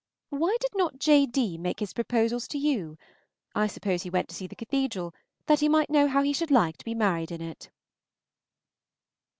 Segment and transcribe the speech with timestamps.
[0.29, 1.27] Why did not J.
[1.27, 1.59] D.
[1.59, 2.97] make his proposals to you?
[3.53, 5.13] I suppose he went to see the cathedral,
[5.45, 7.69] that he might know how he should like to be married in it.